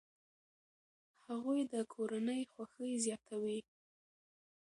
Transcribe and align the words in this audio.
هغوی 1.25 1.59
د 1.73 1.75
کورنۍ 1.93 2.41
خوښي 2.51 2.91
زیاتوي. 3.05 3.59